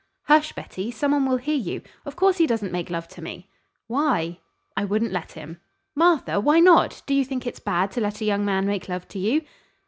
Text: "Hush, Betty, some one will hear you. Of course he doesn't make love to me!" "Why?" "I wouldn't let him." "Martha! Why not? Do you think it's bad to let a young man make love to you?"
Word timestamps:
"Hush, 0.23 0.51
Betty, 0.53 0.89
some 0.89 1.11
one 1.11 1.27
will 1.27 1.37
hear 1.37 1.55
you. 1.55 1.83
Of 2.05 2.15
course 2.15 2.37
he 2.39 2.47
doesn't 2.47 2.71
make 2.71 2.89
love 2.89 3.07
to 3.09 3.21
me!" 3.21 3.51
"Why?" 3.85 4.39
"I 4.75 4.83
wouldn't 4.83 5.11
let 5.11 5.33
him." 5.33 5.61
"Martha! 5.93 6.39
Why 6.39 6.59
not? 6.59 7.03
Do 7.05 7.13
you 7.13 7.23
think 7.23 7.45
it's 7.45 7.59
bad 7.59 7.91
to 7.91 8.01
let 8.01 8.19
a 8.19 8.25
young 8.25 8.43
man 8.43 8.65
make 8.65 8.89
love 8.89 9.07
to 9.09 9.19
you?" 9.19 9.43